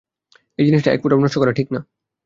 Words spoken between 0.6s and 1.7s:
জিনিসটা এক ফোঁটাও নষ্ট করা ঠিক